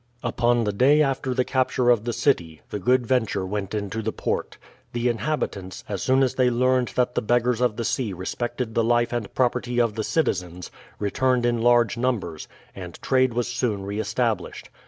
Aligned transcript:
Upon 0.23 0.63
the 0.63 0.73
day 0.73 1.03
after 1.03 1.31
the 1.35 1.45
capture 1.45 1.91
of 1.91 2.05
the 2.05 2.11
city, 2.11 2.61
the 2.71 2.79
Good 2.79 3.05
Venture 3.05 3.45
went 3.45 3.75
into 3.75 4.01
the 4.01 4.11
port. 4.11 4.57
The 4.93 5.09
inhabitants, 5.09 5.83
as 5.87 6.01
soon 6.01 6.23
as 6.23 6.33
they 6.33 6.49
learned 6.49 6.87
that 6.95 7.13
the 7.13 7.21
beggars 7.21 7.61
of 7.61 7.75
the 7.75 7.85
sea 7.85 8.11
respected 8.11 8.73
the 8.73 8.83
life 8.83 9.13
and 9.13 9.31
property 9.35 9.79
of 9.79 9.93
the 9.93 10.03
citizens, 10.03 10.71
returned 10.97 11.45
in 11.45 11.61
large 11.61 11.97
numbers, 11.97 12.47
and 12.73 12.99
trade 13.03 13.35
was 13.35 13.47
soon 13.47 13.83
re 13.83 13.99
established. 13.99 14.71